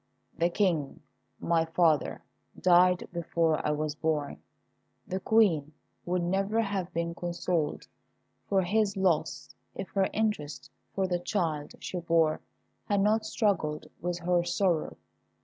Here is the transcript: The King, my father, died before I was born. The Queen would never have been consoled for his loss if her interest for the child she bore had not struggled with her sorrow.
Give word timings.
The 0.35 0.49
King, 0.49 1.01
my 1.39 1.63
father, 1.63 2.23
died 2.59 3.07
before 3.13 3.63
I 3.63 3.69
was 3.69 3.93
born. 3.93 4.41
The 5.05 5.19
Queen 5.19 5.73
would 6.07 6.23
never 6.23 6.59
have 6.59 6.91
been 6.91 7.13
consoled 7.13 7.85
for 8.47 8.63
his 8.63 8.97
loss 8.97 9.53
if 9.75 9.89
her 9.89 10.09
interest 10.11 10.71
for 10.95 11.05
the 11.05 11.19
child 11.19 11.75
she 11.79 11.99
bore 11.99 12.41
had 12.85 13.01
not 13.01 13.27
struggled 13.27 13.85
with 14.01 14.17
her 14.17 14.43
sorrow. 14.43 14.97